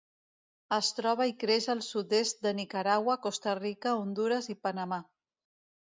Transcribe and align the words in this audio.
Es 0.77 0.87
troba 0.99 1.27
i 1.31 1.35
creix 1.43 1.67
al 1.73 1.83
sud-est 1.89 2.41
de 2.47 2.55
Nicaragua, 2.61 3.19
Costa 3.29 3.57
Rica, 3.61 3.95
Hondures 4.03 4.53
i 4.55 4.61
Panamà. 4.65 5.01